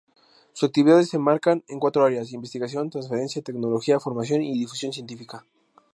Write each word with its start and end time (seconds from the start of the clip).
Sus 0.53 0.67
actividades 0.69 1.09
se 1.09 1.17
enmarcan 1.17 1.63
en 1.67 1.79
cuatro 1.79 2.03
áreas: 2.03 2.33
investigación, 2.33 2.89
transferencia 2.89 3.43
tecnológica, 3.43 3.99
formación 3.99 4.41
y 4.41 4.53
difusión 4.57 4.91
científica. 4.93 5.45